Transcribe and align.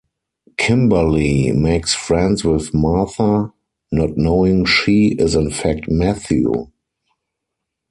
Kimberly 0.57 1.51
makes 1.51 1.93
friends 1.93 2.43
with 2.43 2.73
Martha, 2.73 3.53
not 3.91 4.17
knowing 4.17 4.65
"she" 4.65 5.09
is 5.09 5.35
in 5.35 5.51
fact 5.51 5.89
Matthew. 5.91 6.71